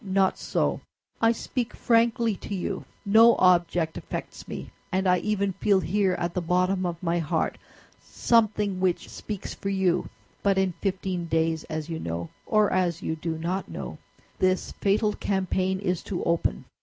[0.03, 0.81] "Not so;
[1.21, 2.85] I speak frankly to you.
[3.05, 7.59] No object affects me; and I even feel here, at the bottom of my heart,
[8.01, 10.09] something which speaks for you.
[10.41, 13.99] But in fifteen days, as you know, or as you do not know,
[14.39, 16.65] this fatal campaign is to open.